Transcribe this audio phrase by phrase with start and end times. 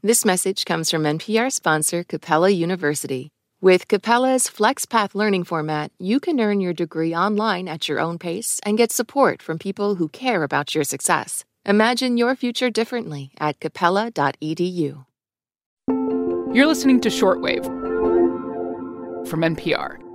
[0.00, 3.32] This message comes from NPR sponsor Capella University.
[3.60, 8.60] With Capella's FlexPath learning format, you can earn your degree online at your own pace
[8.64, 11.44] and get support from people who care about your success.
[11.66, 15.04] Imagine your future differently at capella.edu.
[16.54, 17.64] You're listening to Shortwave
[19.26, 20.07] from NPR.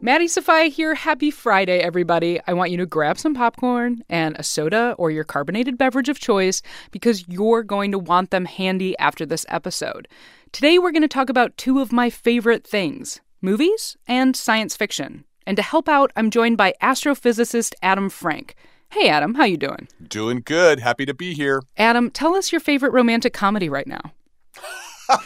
[0.00, 0.94] Maddie Sofia here.
[0.94, 2.40] Happy Friday, everybody.
[2.46, 6.20] I want you to grab some popcorn and a soda or your carbonated beverage of
[6.20, 10.06] choice because you're going to want them handy after this episode.
[10.52, 15.24] Today, we're going to talk about two of my favorite things movies and science fiction.
[15.48, 18.54] And to help out, I'm joined by astrophysicist Adam Frank.
[18.90, 19.88] Hey, Adam, how you doing?
[20.06, 20.78] Doing good.
[20.78, 21.60] Happy to be here.
[21.76, 24.12] Adam, tell us your favorite romantic comedy right now.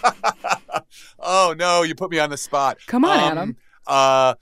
[1.18, 2.79] oh no, you put me on the spot.
[2.87, 3.57] Come on, um, Adam.
[3.87, 4.34] Uh,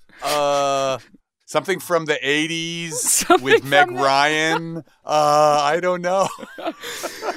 [1.51, 4.79] something from the '80s with Meg Ryan.
[5.05, 6.29] uh, I don't know.
[6.59, 6.73] All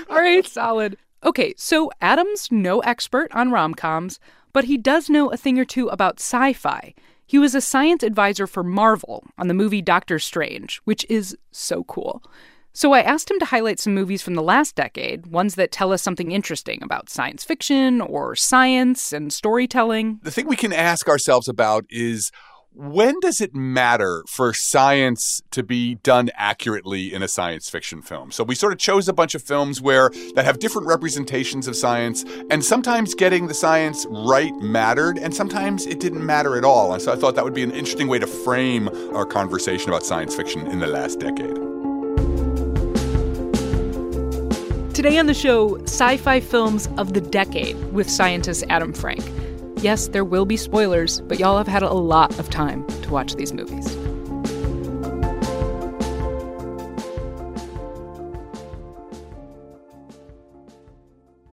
[0.10, 0.98] right, solid.
[1.24, 4.20] Okay, so Adam's no expert on rom coms,
[4.52, 6.94] but he does know a thing or two about sci fi.
[7.26, 11.84] He was a science advisor for Marvel on the movie Doctor Strange, which is so
[11.86, 12.22] cool.
[12.76, 15.94] So I asked him to highlight some movies from the last decade, ones that tell
[15.94, 20.20] us something interesting about science fiction or science and storytelling.
[20.24, 22.32] The thing we can ask ourselves about is
[22.76, 28.32] when does it matter for science to be done accurately in a science fiction film?
[28.32, 31.76] So we sort of chose a bunch of films where that have different representations of
[31.76, 36.94] science, and sometimes getting the science right mattered, and sometimes it didn't matter at all.
[36.94, 40.04] And so I thought that would be an interesting way to frame our conversation about
[40.04, 41.56] science fiction in the last decade.
[44.96, 49.24] Today on the show, sci fi films of the decade with scientist Adam Frank.
[49.84, 53.36] Yes, there will be spoilers, but y'all have had a lot of time to watch
[53.36, 53.86] these movies.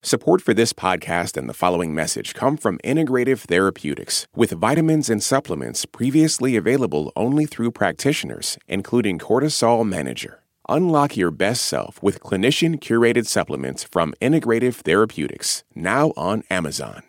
[0.04, 5.24] Support for this podcast and the following message come from Integrative Therapeutics, with vitamins and
[5.24, 10.44] supplements previously available only through practitioners, including Cortisol Manager.
[10.68, 17.09] Unlock your best self with clinician curated supplements from Integrative Therapeutics, now on Amazon.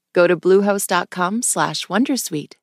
[0.13, 2.53] Go to bluehost.com slash wondersuite.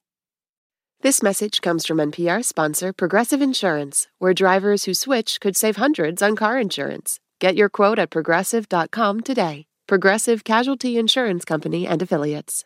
[1.00, 6.22] This message comes from NPR sponsor Progressive Insurance, where drivers who switch could save hundreds
[6.22, 7.20] on car insurance.
[7.38, 9.66] Get your quote at progressive.com today.
[9.86, 12.64] Progressive Casualty Insurance Company and Affiliates.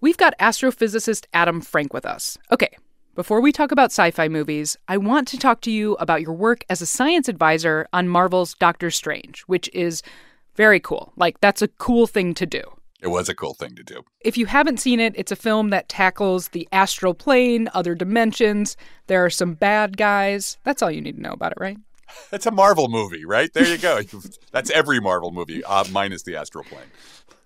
[0.00, 2.36] We've got astrophysicist Adam Frank with us.
[2.52, 2.76] Okay,
[3.14, 6.34] before we talk about sci fi movies, I want to talk to you about your
[6.34, 10.02] work as a science advisor on Marvel's Doctor Strange, which is
[10.56, 11.12] very cool.
[11.16, 12.62] Like, that's a cool thing to do.
[13.00, 14.02] It was a cool thing to do.
[14.20, 18.76] If you haven't seen it, it's a film that tackles the astral plane, other dimensions.
[19.06, 20.58] There are some bad guys.
[20.64, 21.78] That's all you need to know about it, right?
[22.32, 23.52] It's a Marvel movie, right?
[23.52, 24.00] There you go.
[24.50, 26.86] That's every Marvel movie, uh, minus the astral plane.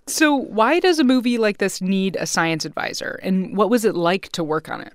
[0.06, 3.18] So, why does a movie like this need a science advisor?
[3.24, 4.94] And what was it like to work on it?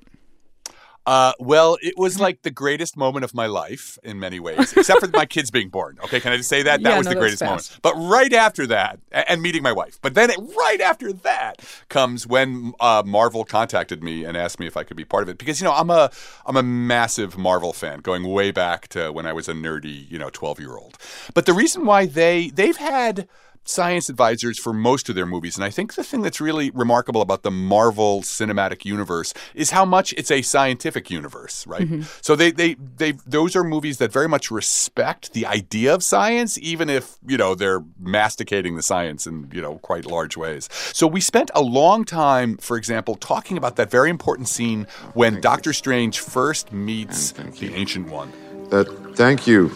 [1.08, 5.00] Uh, well, it was like the greatest moment of my life in many ways, except
[5.00, 5.98] for my kids being born.
[6.04, 6.84] Okay, can I just say that?
[6.84, 7.80] That yeah, was no, the greatest moment.
[7.82, 12.74] But right after that, and meeting my wife, but then right after that comes when
[12.82, 15.62] uh, Marvel contacted me and asked me if I could be part of it because
[15.62, 16.12] you know I'm a
[16.46, 20.20] I'm a massive Marvel fan, going way back to when I was a nerdy you
[20.20, 20.98] know 12 year old.
[21.34, 23.30] But the reason why they they've had
[23.68, 25.58] science advisors for most of their movies.
[25.58, 29.86] And I think the thing that's really remarkable about the Marvel Cinematic Universe is how
[29.86, 31.82] much it's a scientific universe, right?
[31.82, 32.02] Mm-hmm.
[32.22, 36.58] So they, they, they, those are movies that very much respect the idea of science,
[36.60, 40.70] even if, you know, they're masticating the science in, you know, quite large ways.
[40.72, 45.34] So we spent a long time, for example, talking about that very important scene when
[45.34, 45.74] thank Doctor you.
[45.74, 48.32] Strange first meets the Ancient One.
[48.72, 48.84] Uh,
[49.14, 49.72] thank you,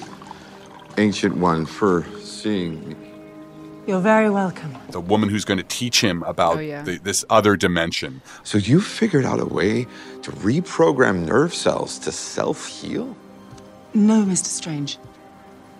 [0.97, 3.10] Ancient One, for seeing me.
[3.91, 4.77] You're very welcome.
[4.91, 6.81] The woman who's going to teach him about oh, yeah.
[6.81, 8.21] the, this other dimension.
[8.45, 9.83] So you figured out a way
[10.21, 13.17] to reprogram nerve cells to self heal?
[13.93, 14.45] No, Mr.
[14.45, 14.97] Strange.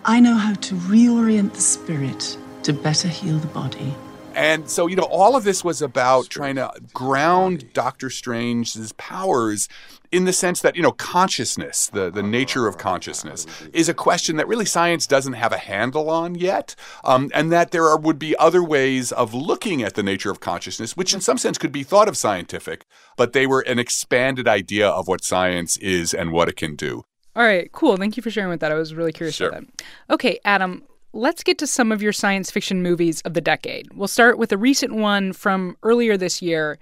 [0.04, 3.96] I know how to reorient the spirit to better heal the body.
[4.34, 9.68] And so, you know, all of this was about trying to ground Doctor Strange's powers
[10.12, 14.36] in the sense that, you know, consciousness, the, the nature of consciousness, is a question
[14.36, 16.76] that really science doesn't have a handle on yet.
[17.04, 20.40] Um, and that there are, would be other ways of looking at the nature of
[20.40, 22.86] consciousness, which in some sense could be thought of scientific,
[23.16, 27.04] but they were an expanded idea of what science is and what it can do.
[27.34, 27.96] All right, cool.
[27.96, 28.74] Thank you for sharing with that.
[28.74, 29.48] I was really curious Sure.
[29.48, 29.84] about that.
[30.10, 33.92] Okay, Adam, let's get to some of your science fiction movies of the decade.
[33.94, 36.80] We'll start with a recent one from earlier this year,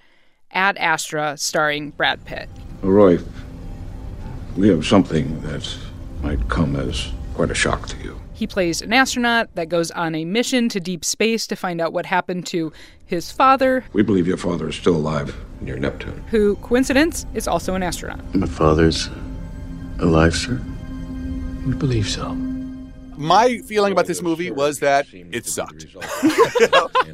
[0.51, 2.49] Ad Astra, starring Brad Pitt.
[2.81, 3.19] Roy,
[4.55, 5.75] we have something that
[6.21, 8.19] might come as quite a shock to you.
[8.33, 11.91] He plays an astronaut that goes on a mission to deep space to find out
[11.91, 12.71] what happened to
[13.05, 16.23] his father, We believe your father is still alive near Neptune.
[16.29, 18.33] who, coincidence, is also an astronaut.
[18.35, 19.09] My father's
[19.99, 20.61] alive, sir?
[21.65, 22.37] We believe so.
[23.19, 25.87] My feeling about this movie was that it sucked.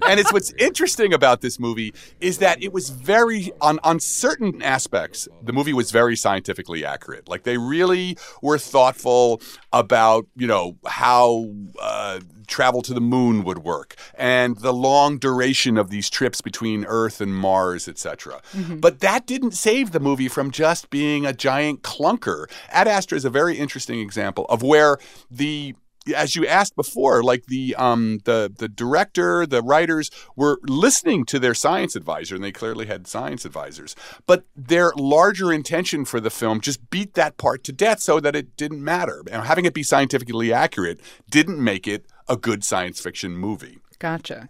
[0.07, 4.61] and it's what's interesting about this movie is that it was very on on certain
[4.61, 7.27] aspects the movie was very scientifically accurate.
[7.27, 9.41] Like they really were thoughtful
[9.73, 11.49] about you know how
[11.81, 16.85] uh, travel to the moon would work and the long duration of these trips between
[16.85, 18.39] earth and mars etc
[18.79, 22.45] but that didn't save the movie from just being a giant clunker.
[22.69, 24.97] Ad astra is a very interesting example of where
[25.31, 25.75] the
[26.15, 31.39] as you asked before, like the um the the director, the writers were listening to
[31.39, 33.95] their science advisor, and they clearly had science advisors.
[34.27, 38.35] But their larger intention for the film just beat that part to death, so that
[38.35, 39.23] it didn't matter.
[39.31, 40.99] And having it be scientifically accurate
[41.29, 43.79] didn't make it a good science fiction movie.
[43.99, 44.49] Gotcha.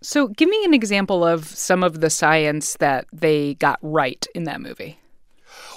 [0.00, 4.44] So, give me an example of some of the science that they got right in
[4.44, 5.00] that movie.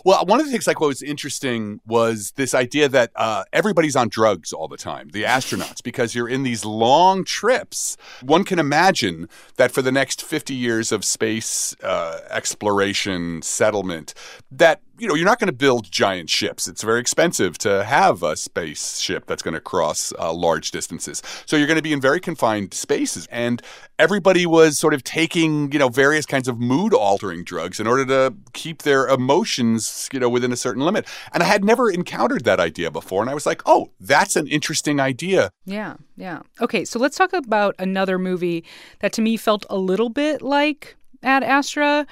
[0.03, 3.95] Well, one of the things like what was interesting was this idea that uh, everybody's
[3.95, 7.97] on drugs all the time, the astronauts, because you're in these long trips.
[8.21, 14.13] One can imagine that for the next 50 years of space uh, exploration, settlement,
[14.51, 16.67] that you know, you're not going to build giant ships.
[16.67, 21.23] It's very expensive to have a spaceship that's going to cross uh, large distances.
[21.47, 23.27] So you're going to be in very confined spaces.
[23.31, 23.63] And
[23.97, 28.05] everybody was sort of taking, you know, various kinds of mood altering drugs in order
[28.05, 31.07] to keep their emotions, you know, within a certain limit.
[31.33, 33.23] And I had never encountered that idea before.
[33.23, 35.49] And I was like, oh, that's an interesting idea.
[35.65, 36.43] Yeah, yeah.
[36.61, 38.63] Okay, so let's talk about another movie
[38.99, 42.05] that to me felt a little bit like Ad Astra.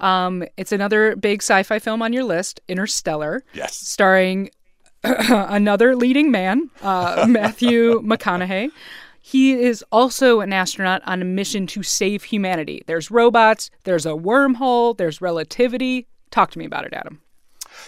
[0.00, 3.44] Um, it's another big sci-fi film on your list, Interstellar.
[3.52, 3.76] Yes.
[3.76, 4.50] Starring
[5.04, 8.70] another leading man, uh, Matthew McConaughey.
[9.20, 12.82] He is also an astronaut on a mission to save humanity.
[12.86, 16.06] There's robots, there's a wormhole, there's relativity.
[16.30, 17.22] Talk to me about it, Adam.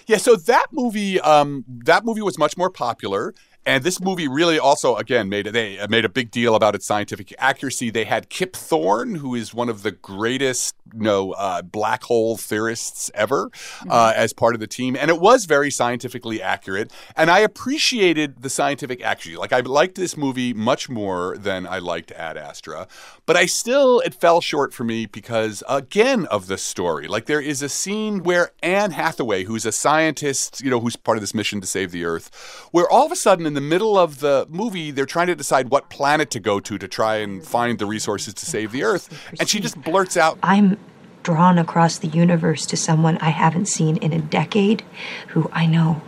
[0.07, 3.35] Yeah, so that movie, um, that movie was much more popular.
[3.67, 7.35] And this movie really also, again, made they made a big deal about its scientific
[7.37, 7.91] accuracy.
[7.91, 12.37] They had Kip Thorne, who is one of the greatest, you know, uh, black hole
[12.37, 13.51] theorists ever,
[13.91, 16.93] uh, as part of the team, and it was very scientifically accurate.
[17.17, 19.37] And I appreciated the scientific accuracy.
[19.37, 22.87] Like I liked this movie much more than I liked Ad Astra,
[23.27, 27.09] but I still it fell short for me because again of the story.
[27.09, 31.17] Like there is a scene where Anne Hathaway, who's a scientist, you know, who's part
[31.17, 33.99] of this mission to save the Earth, where all of a sudden in the middle
[33.99, 37.45] of the movie, they're trying to decide what planet to go to to try and
[37.45, 39.09] find the resources to save the Earth.
[39.41, 40.79] And she just blurts out, I'm
[41.25, 44.85] drawn across the universe to someone I haven't seen in a decade
[45.29, 46.03] who I know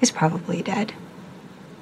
[0.00, 0.92] is probably dead.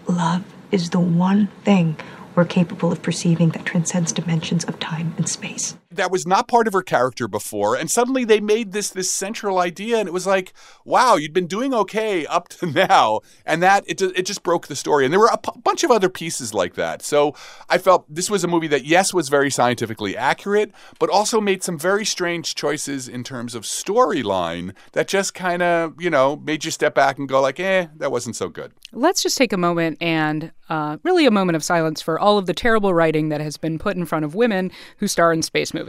[0.06, 1.96] Love is the one thing
[2.34, 5.76] we're capable of perceiving that transcends dimensions of time and space.
[5.96, 9.58] That was not part of her character before and suddenly they made this this central
[9.58, 10.52] idea and it was like
[10.84, 13.20] wow you'd been doing okay up to now.
[13.46, 15.04] And that it, it just broke the story.
[15.04, 17.02] And there were a p- bunch of other pieces like that.
[17.02, 17.34] So
[17.68, 21.62] i felt this was a movie that yes was very scientifically accurate but also made
[21.62, 26.64] some very strange choices in terms of storyline that just kind of you know made
[26.64, 28.72] you step back and go like eh that wasn't so good.
[28.92, 32.46] Let's just take a moment and uh, really a moment of silence for all of
[32.46, 35.74] the terrible writing that has been put in front of women who star in space
[35.74, 35.81] movies.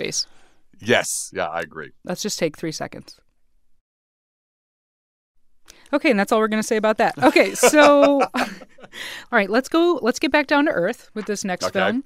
[0.79, 3.19] Yes yeah i agree Let's just take three seconds.
[5.91, 7.21] Okay, and that's all we're going to say about that.
[7.21, 8.47] Okay, so all
[9.31, 9.99] right, let's go.
[10.01, 11.79] Let's get back down to earth with this next Okay.
[11.79, 12.03] film.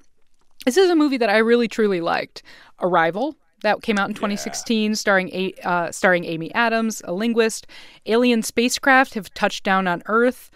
[0.66, 2.42] This is a movie that I really truly liked.
[2.80, 7.66] Arrival that came out in 2016, starring a, uh, starring Amy Adams, a linguist.
[8.06, 10.50] Alien spacecraft have touched down on Earth.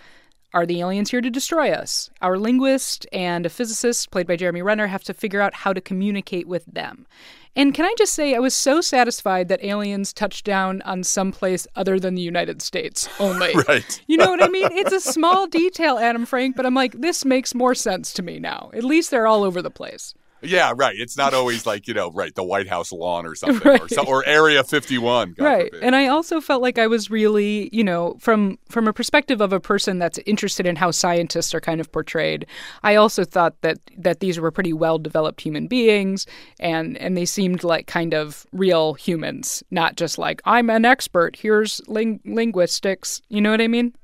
[0.54, 2.10] Are the aliens here to destroy us?
[2.20, 5.80] Our linguist and a physicist, played by Jeremy Renner, have to figure out how to
[5.80, 7.06] communicate with them.
[7.56, 11.32] And can I just say, I was so satisfied that aliens touched down on some
[11.32, 13.54] place other than the United States only.
[13.68, 14.02] Right.
[14.06, 14.68] You know what I mean?
[14.72, 18.38] It's a small detail, Adam Frank, but I'm like, this makes more sense to me
[18.38, 18.70] now.
[18.74, 20.14] At least they're all over the place.
[20.42, 20.94] Yeah, right.
[20.98, 23.80] It's not always like you know, right, the White House lawn or something, right.
[23.80, 25.32] or, so, or Area 51.
[25.32, 25.70] God right.
[25.70, 25.84] Forbid.
[25.84, 29.52] And I also felt like I was really, you know, from from a perspective of
[29.52, 32.46] a person that's interested in how scientists are kind of portrayed.
[32.82, 36.26] I also thought that that these were pretty well developed human beings,
[36.60, 41.36] and and they seemed like kind of real humans, not just like I'm an expert.
[41.36, 43.20] Here's ling- linguistics.
[43.28, 43.94] You know what I mean?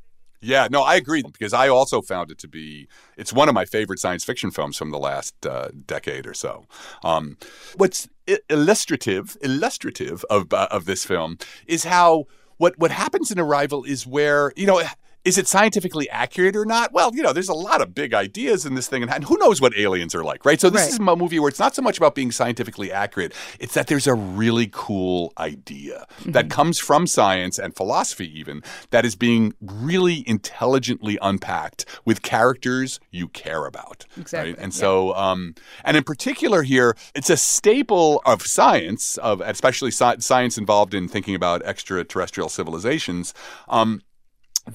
[0.40, 3.64] Yeah, no, I agree because I also found it to be it's one of my
[3.64, 6.64] favorite science fiction films from the last uh, decade or so.
[7.02, 7.36] Um,
[7.76, 8.08] what's
[8.48, 12.26] illustrative illustrative of uh, of this film is how
[12.56, 14.82] what what happens in Arrival is where you know
[15.28, 16.90] is it scientifically accurate or not?
[16.90, 19.60] Well, you know, there's a lot of big ideas in this thing, and who knows
[19.60, 20.58] what aliens are like, right?
[20.58, 20.88] So this right.
[20.88, 24.06] is a movie where it's not so much about being scientifically accurate; it's that there's
[24.06, 26.32] a really cool idea mm-hmm.
[26.32, 32.98] that comes from science and philosophy, even that is being really intelligently unpacked with characters
[33.10, 34.06] you care about.
[34.16, 34.52] Exactly.
[34.52, 34.58] Right?
[34.58, 34.80] And yeah.
[34.80, 35.54] so, um,
[35.84, 41.06] and in particular here, it's a staple of science, of especially sci- science involved in
[41.06, 43.34] thinking about extraterrestrial civilizations.
[43.68, 44.00] Um,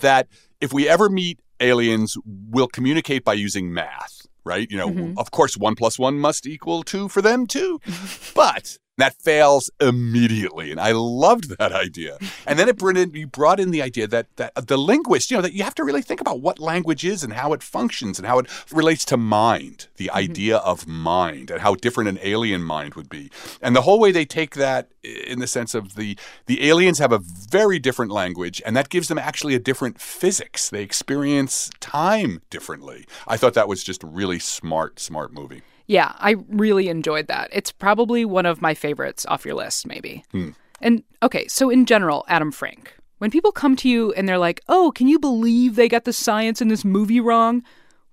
[0.02, 0.28] that
[0.62, 4.70] if we ever meet aliens, we'll communicate by using math, right?
[4.70, 5.18] You know, mm-hmm.
[5.18, 7.80] of course, one plus one must equal two for them too.
[8.36, 12.18] but that fails immediately, and I loved that idea.
[12.46, 15.38] And then it brought in, you brought in the idea that that the linguist, you
[15.38, 18.20] know, that you have to really think about what language is and how it functions
[18.20, 20.18] and how it relates to mind, the mm-hmm.
[20.18, 23.32] idea of mind, and how different an alien mind would be.
[23.62, 27.12] And the whole way they take that in the sense of the the aliens have
[27.12, 30.70] a very different language, and that gives them actually a different physics.
[30.70, 33.06] They experience time differently.
[33.28, 35.64] I thought that was just a really smart, smart movie.
[35.88, 37.50] Yeah, I really enjoyed that.
[37.52, 40.24] It's probably one of my favorites off your list, maybe.
[40.32, 40.50] Hmm.
[40.82, 44.62] And okay, so in general, Adam Frank, when people come to you and they're like,
[44.68, 47.64] "Oh, can you believe they got the science in this movie wrong?"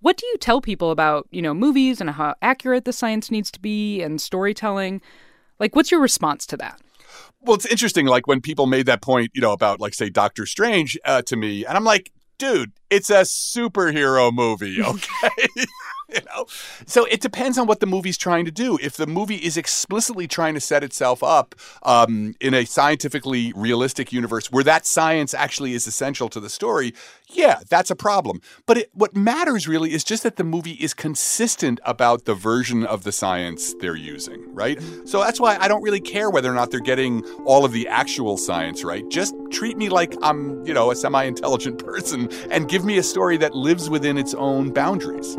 [0.03, 3.51] What do you tell people about, you know, movies and how accurate the science needs
[3.51, 5.03] to be and storytelling?
[5.59, 6.81] Like what's your response to that?
[7.43, 10.47] Well, it's interesting like when people made that point, you know, about like say Doctor
[10.47, 15.67] Strange uh, to me, and I'm like, dude, it's a superhero movie, okay?
[16.15, 16.47] you know?
[16.87, 18.79] So it depends on what the movie's trying to do.
[18.83, 24.13] If the movie is explicitly trying to set itself up um, in a scientifically realistic
[24.13, 26.95] universe where that science actually is essential to the story
[27.33, 28.41] yeah that's a problem.
[28.67, 32.85] But it, what matters really is just that the movie is consistent about the version
[32.85, 34.81] of the science they're using right?
[35.05, 37.89] So that's why i don't really care whether or not they're getting all of the
[37.89, 39.09] actual science right.
[39.09, 43.37] Just treat me like i'm you know a semi-intelligent person and give me a story
[43.37, 45.37] that lives within its own boundaries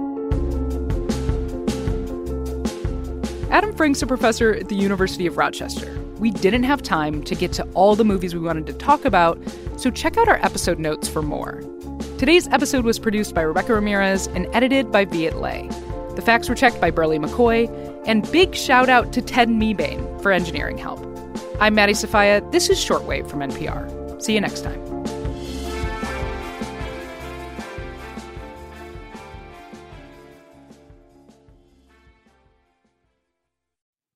[3.51, 5.93] Adam Frank's a professor at the University of Rochester.
[6.19, 9.37] We didn't have time to get to all the movies we wanted to talk about,
[9.75, 11.61] so check out our episode notes for more.
[12.17, 15.67] Today's episode was produced by Rebecca Ramirez and edited by Viet Le.
[16.15, 17.67] The facts were checked by Berly McCoy,
[18.07, 21.05] and big shout out to Ted Mebane for engineering help.
[21.59, 22.41] I'm Maddie Sofia.
[22.51, 24.21] This is Shortwave from NPR.
[24.23, 24.90] See you next time.